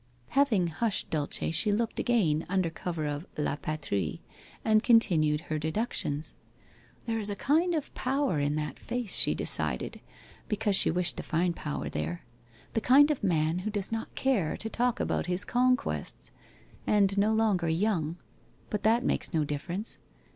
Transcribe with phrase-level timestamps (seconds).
[0.29, 4.19] Having bushed Dulce, she looked again, under cover of La Patrie
[4.65, 6.33] and continued her deductions.
[6.67, 10.01] * There is a kind of power in that face,' she decided,
[10.47, 12.23] because she wished to find power there.
[12.73, 16.31] 'The kind of man who does not care to talk about his conquests.
[16.87, 18.17] And no longer young.
[18.71, 19.99] But that makes no difference.